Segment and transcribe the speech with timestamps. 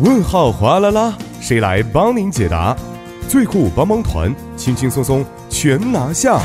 [0.00, 2.76] 问号哗啦啦，谁来帮您解答？
[3.28, 6.40] 最酷帮帮团，轻轻松松全拿下。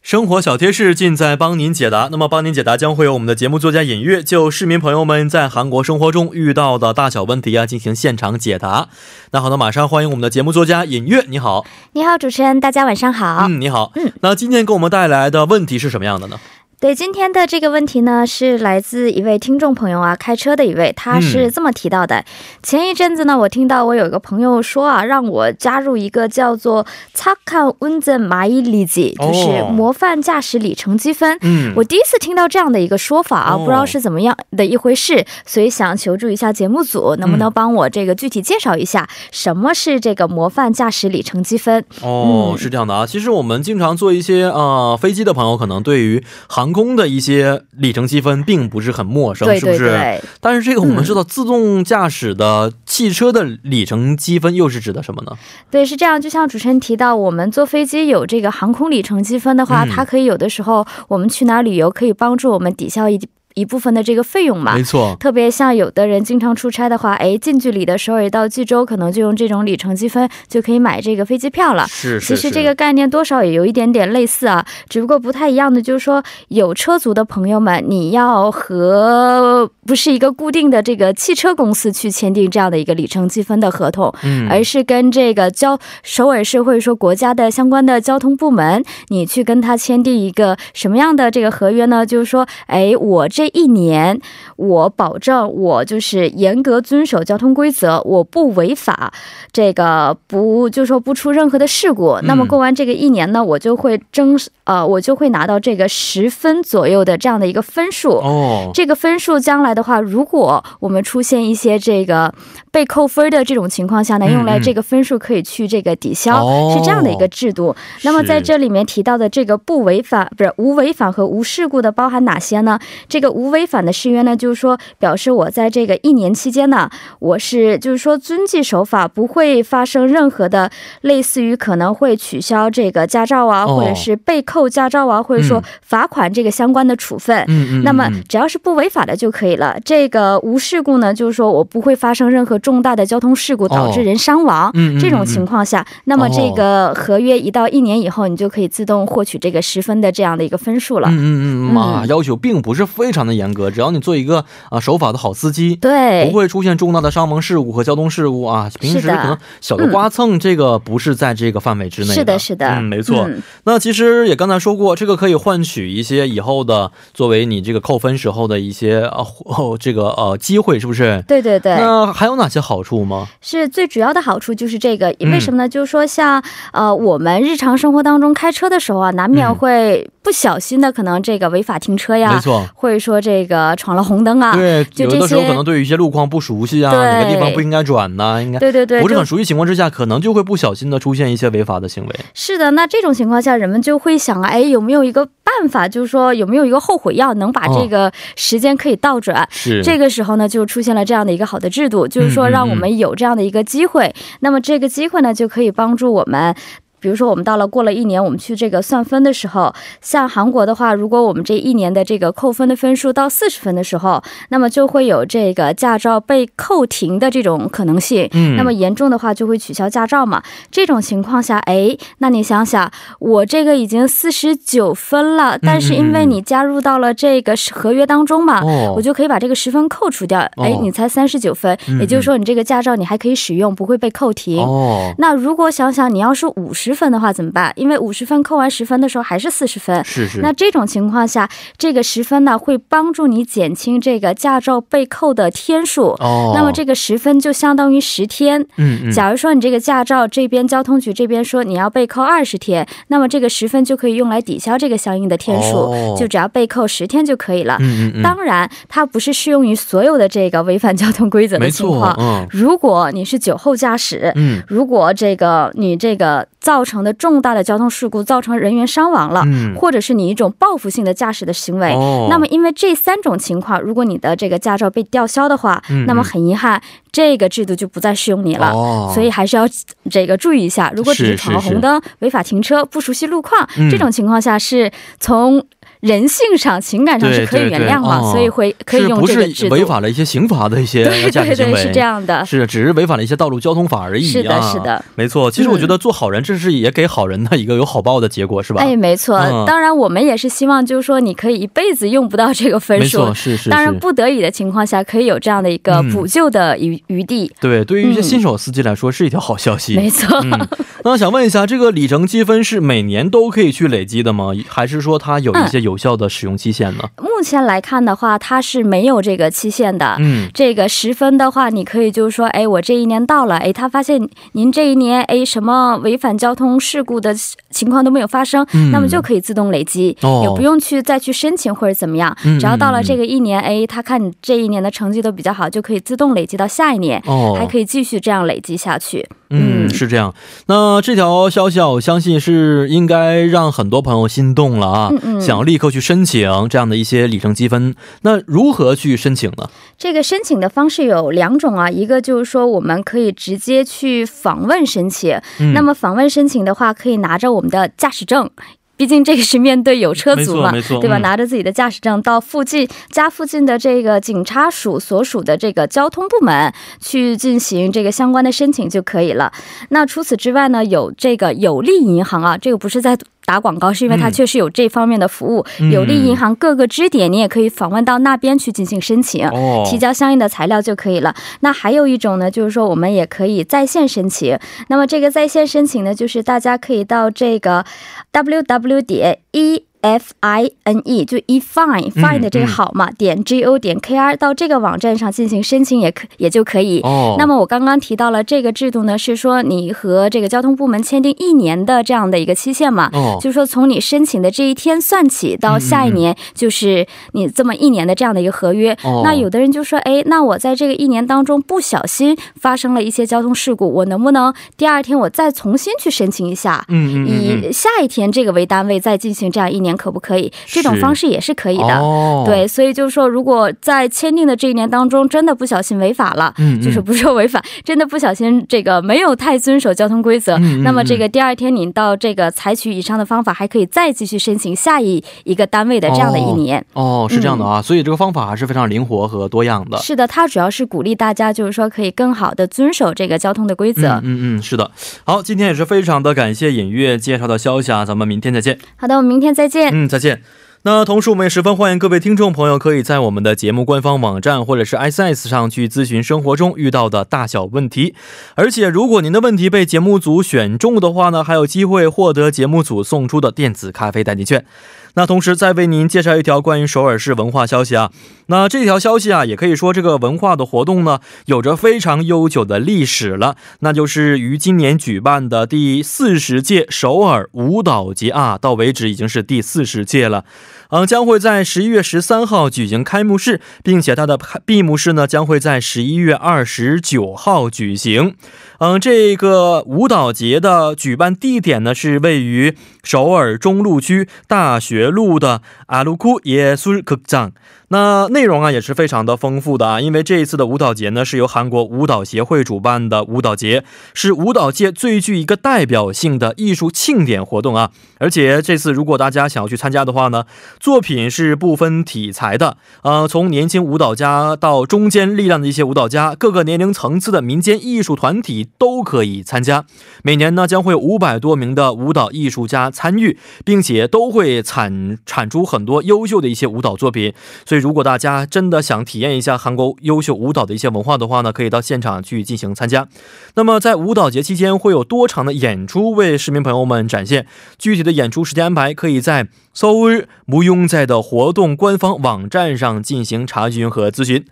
[0.00, 2.08] 生活小贴士尽在帮您解答。
[2.12, 8.88] 那么，帮您解答将会有我们的节目作家尹月就市民朋友们在韩国生活中遇到的大小问题啊进行现场解答。
[9.32, 11.66] 那好的，马上欢迎我们的节目作家尹月，你好。
[11.94, 13.48] 你好，主持人，大家晚上好。
[13.48, 13.90] 嗯，你好。
[13.96, 16.38] 嗯，那今天给我们带来的问题是什么样的呢？
[16.80, 22.22] 对今天的这个问题呢，是来自一位听众朋友啊，开车的一位，他是这么提到的。
[22.62, 26.84] 前一阵子呢，我听到我有一个朋友说啊，让我加入一个叫做
[27.16, 31.38] “Cakawanza Mailezi”，就是模范驾驶里程积分。
[31.40, 41.82] 嗯，我第一次听到这样的一个说法啊，不知道是怎么样的一回事，所以想求助一下节目组，能不能帮我这个具体介绍一下什么是这个模范驾驶里程积分？
[42.02, 46.63] 哦，是这样的啊，其实我们经常坐一些啊飞机的朋友，可能对于航。
[46.72, 50.20] 空的一些里程积分并不是很陌生，是不是？
[50.40, 55.32] 但是这个我们知道，自动驾驶的汽车的里程积分又是指的什么呢？
[55.70, 56.20] 对，是这样。
[56.20, 63.20] 就像主持人提到，我们坐飞机有这个航空里程积分的话，它可以有的时候我们去哪旅游，可以帮助我们抵消一。
[63.54, 65.16] 一部分的这个费用嘛，没错。
[65.20, 71.86] 特别像有的人经常出差的话，哎，近距离的首尔到济州，可能就用这种里程积分就可以买这个飞机票了。
[71.86, 72.34] 是是。
[72.34, 92.04] 其实这个概念多少也有一点点类似啊，只不过不太一样的就是说，有车族的朋友们，你要和不是一个固定的这个汽车公司去签订这样的一个里程积分的合同，嗯，而是跟这个交首尔市或者说国家的相关的交通部门，你去跟他签订一个什么样的这个合约呢？
[92.04, 93.43] 就是说，哎，我这。
[93.44, 94.18] 这一年，
[94.56, 99.12] 我保证我就是严格遵守交通规则，我不违法，
[99.52, 102.18] 这个不就说不出任何的事故。
[102.22, 108.12] 那么过完这个一年呢，我就会争呃，我就会拿到这个十分左右的这样的一个分数。
[108.12, 112.32] 哦，这个分数将来的话，如果我们出现一些这个
[112.70, 117.76] 被扣分的这种情况下呢，用来这个分数可以去这个抵消，是这样的一个制度。
[118.04, 122.78] 那么在这里面提到的这个不违法不是无违法和无事故的包含哪些呢？
[123.06, 123.33] 这个。
[123.34, 137.44] 无违反的誓约呢，就是说表示我在这个一年期间呢，我是就是说遵纪守法，不会发生任何的类似于可能会取消这个驾照啊，或者是被扣驾照啊，或者说罚款这个相关的处分。
[137.82, 139.76] 那么只要是不违法的就可以了。
[139.84, 144.70] 这个无事故呢，就是说我不会发生任何重大的交通事故导致人伤亡。
[144.74, 145.00] 嗯。
[145.00, 151.08] 这种情况下，那么这个合约一到一年以后，你就可以自动获取这个十分的这样的一个分数了。
[151.10, 151.76] 嗯嗯嗯。
[151.76, 153.23] 啊，要求并不是非常。
[153.26, 158.70] 的严格，只要你做一个啊守法的好司机，对，不会出现重大的伤亡事故和交通事故啊。
[158.80, 162.14] 平时可能小的刮蹭，这个不是在这个范围之内的。
[162.14, 163.28] 是的，是的，嗯，没错。
[163.64, 171.22] 那其实也刚才说过，这个可以换取一些以后的作为你这个扣分时候的一些呃这个呃机会，是不是？
[171.26, 171.74] 对对对。
[171.76, 173.26] 那还有哪些好处吗？
[173.40, 175.68] 是最主要的好处就是这个，为什么呢？
[175.68, 176.42] 就是说像
[176.72, 183.20] 呃我们日常生活当中开车的时候啊，难免会不小心的可能这个违法停车呀，没错，或者说。
[183.24, 188.42] 这个闯了红灯啊，对，有的时候可能对于一些路况不熟悉啊，哪个地方不应该转呢？
[188.42, 192.14] 应该对对对，不是很熟悉情况之下，可能就会不小心的出现一些违法的行为。
[192.34, 199.48] 是的，那这种情况下，人们就会想啊，哎，有没有一个办法，就是说有没有一个后悔药，能把这个时间可以倒转？
[199.50, 204.14] 是这个时候呢，就出现了这样的一个好的制度，就是说让我们有这样的一个机会。
[204.40, 206.54] 那么这个机会呢，就可以帮助我们。
[207.04, 218.26] 比如说，我们到了过了一年，我们去这个算分的时候，像韩国的话，如果我们这一年的这个扣分的分数到四十分的时候，那么就会有这个驾照被扣停的这种可能性。
[218.32, 220.42] 嗯，那么严重的话就会取消驾照嘛。
[220.70, 228.62] 这种情况下，哎，那你想想，我这个已经四十九分了，但是因为你加入到了这个合约当中嘛，
[228.96, 230.40] 我就可以把这个十分扣除掉。
[230.56, 234.64] 哎，你才三十九分，也就是说你这个驾照你还可以使用，不会被扣停。
[234.64, 236.93] 哦，那如果想想你要是五十。
[236.94, 237.72] 分的话怎么办？
[237.76, 240.04] 因为五十分扣完十分的时候还是四十分。
[240.04, 240.40] 是是。
[240.40, 246.08] 那这种情况下，这个十分呢会帮助你减轻这个驾照被扣的天数。
[246.20, 246.52] 哦。
[246.54, 248.60] 那么这个十分就相当于十天。
[248.76, 249.12] 嗯嗯。
[249.12, 257.76] 假如说你这个驾照这边交通局这边说你要被扣二十天，那么这个十分就可以用来抵消这个相应的天数，就只要被扣十天就可以了。
[257.80, 258.22] 嗯嗯。
[258.22, 262.14] 当然，它不是适用于所有的这个违反交通规则的情况。
[262.18, 262.46] 嗯。
[262.50, 271.94] 如果你是酒后驾驶，嗯，如果这个你这个造造成的重大的交通事故，造成人员伤亡了，嗯，或者是你一种报复性的驾驶的行为。
[271.94, 276.78] 哦，那么因为这三种情况，如果你的这个驾照被吊销的话，嗯那么很遗憾，
[277.10, 278.70] 这个制度就不再适用你了。
[278.72, 279.66] 哦，所以还是要
[280.10, 285.64] 这个注意一下，如果只是是是闯红灯、违法停车、不熟悉路况、嗯这种情况下，是从
[286.00, 289.74] 人性上、情感上是可以原谅了，对对对哦所以会可以是不用这个制度。
[289.76, 291.80] 是违反了一些刑法的一些对对对，驾驶行为？
[291.80, 292.44] 是这样的。
[292.44, 294.30] 是，只是违反了一些道路交通法而已、啊。
[294.30, 295.02] 是的，是，的。
[295.14, 295.50] 没错。
[295.50, 298.80] 其实我觉得做好人，这是也给好人的一个有好报的结果，是吧？
[298.82, 303.34] 哎，没错、嗯当然，我们也是希望，就是说，你可以一辈子用不到这个分数没错，。
[303.34, 303.70] 是是是。
[303.70, 307.50] 当然，不得已的情况下，可以有这样的一个嗯补救的余余地。
[307.60, 309.96] 对，对于一些嗯新手司机来说，是一条好消息。
[309.96, 310.38] 没错。
[310.42, 310.68] 嗯，
[311.04, 314.50] 那想问一下，这个里程积分是每年都可以去累积的吗？
[314.68, 317.04] 还是说它有一些有效的使用期限呢？
[317.18, 320.16] 目前来看的话，它是没有这个期限的。
[320.20, 327.34] 嗯，这个十分的话，你可以就是说，哎，我这一年到了，哎，他发现您这一年，哎，什么违反交通事故的
[327.70, 332.36] 情况都没有发生，嗯那么就可以自动累积，哦也不用去再去申请或者怎么样。
[332.44, 339.26] 嗯只要到了这个一年，哎，他看你这一年的成绩都比较好，就可以自动累积到下一年，哦，还可以继续这样累积下去。
[339.54, 340.34] 嗯，嗯是这样。
[340.66, 347.94] 那这条消息啊，我相信是应该让很多朋友心动了啊，嗯嗯想要立刻去申请这样的一些里程积分。
[348.22, 349.70] 那如何去申请呢？
[349.96, 358.50] 这个申请的方式有两种啊，一个就是说我们可以直接去访问申请，嗯、那么访问申请的话，可以拿着我们的驾驶证。
[358.96, 361.18] 毕竟这个是面对有车族嘛，对吧？
[361.18, 369.52] 嗯拿着自己的驾驶证到附近家附近的这个警察署所属的这个交通部门去进行这个相关的申请就可以了。
[369.88, 375.64] 那除此之外呢，有这个有利银行啊，这个不是在打广告，是因为它嗯确实有这方面的服务。
[375.80, 379.46] 嗯有利银行各个支点，你也可以访问到那边去进行申请。
[379.48, 381.34] 哦，提交相应的材料就可以了。
[381.60, 384.58] 那还有一种呢，就是说我们也可以在线申请。
[384.88, 387.84] 那么这个在线申请呢，就是大家可以到这个
[388.32, 389.84] www 点 e。
[390.04, 397.00] F I N E 就 e fine fine 的这个好嘛，点 G O 点 K R 到这个网站上进行申请也可也就可以。
[397.00, 408.92] 哦，那么我刚刚提到了这个制度呢，是说你和这个交通部门签订一年的这样的一个期限嘛，哦，就是说从你申请的这一天算起到下一年，就是你这么一年的这样的一个合约。
[409.02, 416.84] 哦那有的人就说，哎，那我在这个一年当中不小心发生了一些交通事故，我能不能第二天我再重新去申请一下？
[416.88, 420.52] 嗯以下一天这个为单位再进行这样一年可不可以？
[420.66, 421.98] 这种方式也是可以的。
[421.98, 436.84] 哦，对，所以就是说，如果在签订的这一年当中，真的不小心违法了，嗯，嗯就是不是说违法，真的不小心这个没有太遵守交通规则，那么这个第二天您到这个采取以上的方法，还可以再继续申请下一一个单位的这样的一年。
[436.94, 439.98] 哦，是这样的啊，所以这个方法还是非常灵活和多样的。
[439.98, 444.08] 是的，它主要是鼓励大家，就是说可以更好的遵守这个交通的规则。
[444.08, 444.90] 嗯嗯嗯，是的。
[445.24, 448.78] 好，今天也是非常的感谢尹月介绍的消息啊，咱们明天再见。
[448.96, 449.83] 好的，我们明天再见。
[449.92, 450.42] 嗯，再见。
[450.86, 458.14] 那同时，我们也十分欢迎各位听众朋友可以在我们的节目官方网站或者是 SS 上去咨询生活中遇到的大小问题。
[458.54, 464.66] 而且，如果您的问题被节目组选中的话呢，还有机会获得节目组送出的电子咖啡代金券。
[465.14, 468.10] 那同时再为您介绍一条关于首尔市文化消息啊。
[468.46, 473.56] 那这条消息啊，也可以说这个文化的活动呢，有着非常悠久的历史了。
[473.80, 480.44] 那就是于今年举办的第四十届首尔舞蹈节啊，到为止已经是第四十届了。
[480.90, 488.34] 嗯，将会在十一月十三号举行开幕式，并且它的闭幕式呢将会在十一月二十九号举行。
[488.78, 497.52] 嗯，这个舞蹈节的举办地点呢是位于首尔中路区大学路的阿鲁库耶苏극 장。
[497.94, 503.84] 那内容啊也是非常的丰富的啊，因为这一次的舞蹈节呢是由韩国舞蹈协会主办的舞蹈节，
[504.14, 507.92] 是舞蹈界最具一个代表性的艺术庆典活动啊。
[508.18, 510.44] 而且这次如果大家想要去参加的话呢，
[510.80, 519.84] 作品是不分体材的，呃，从年轻舞蹈家到中间力量的一些舞蹈家，各个年龄层次的民间艺术团体都可以参加。
[520.24, 527.32] 每年呢将会有五百多名的舞蹈艺术家参与，并且都会产产出很多优秀的一些舞蹈作品。
[527.64, 533.07] 所以如果大家真的想体验一下韩国优秀舞蹈的一些文化的话呢，可以到现场去进行参加。
[533.55, 537.45] 那么在舞蹈节期间会有多场的演出为市民朋友们展现，
[537.77, 544.45] 具体的演出时间安排可以在서울무용재的活动官方网站上进行查询和咨询。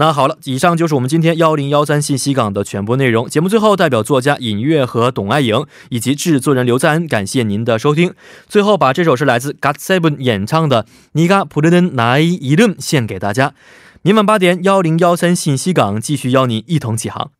[0.00, 3.28] 那好了，以上就是我们今天幺零幺三信息港的全部内容。
[3.28, 8.14] 节目最后，代表作家尹月和董爱颖以及制作人刘在恩，感谢您的收听。
[8.48, 13.52] 最后，把这首是来自 God Seven 演唱的《尼卡普列登奈伊伊伦》献给大家。
[14.00, 17.32] 明晚八点，幺零幺三信息港继续邀您一同起航。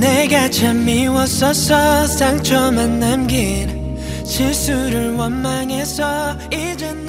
[0.00, 6.99] 내가 참 미웠었어 상처만 남긴 실수를 원망해서 너